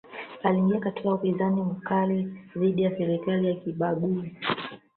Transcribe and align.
aliingia 0.43 0.79
katika 0.79 1.13
upinzani 1.13 1.61
mkali 1.63 2.37
dhidi 2.55 2.81
ya 2.81 2.97
serikali 2.97 3.47
ya 3.47 3.55
kibaguzi 3.55 4.35